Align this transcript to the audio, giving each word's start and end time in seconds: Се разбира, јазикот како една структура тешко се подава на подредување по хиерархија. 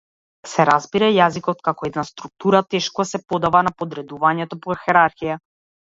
Се 0.51 0.63
разбира, 0.69 1.09
јазикот 1.15 1.59
како 1.67 1.89
една 1.89 2.05
структура 2.09 2.63
тешко 2.75 3.07
се 3.11 3.21
подава 3.35 3.65
на 3.69 3.75
подредување 3.83 4.49
по 4.65 4.79
хиерархија. 4.87 5.39